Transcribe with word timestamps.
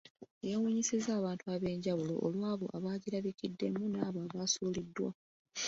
Yeewuunyisizza 0.45 1.11
abantu 1.19 1.45
ab’enjawulo 1.55 2.13
olw’abo 2.27 2.65
abagirabikiddemu 2.77 3.83
n’abo 3.93 4.19
abasuuliddwa. 4.33 5.09